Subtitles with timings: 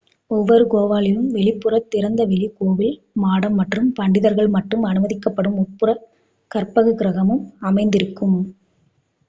[0.31, 5.89] ஓவ்வொரு கோவிலிலும் வெளிப்புற திறந்த வெளி கோவில் மாடம் மற்றும் பண்டிதர்கள் மட்டும் அனுமதிக்கப்படும் உட்புற
[6.51, 8.37] கற்பகிரஹமும் அமைந்திருக்கும்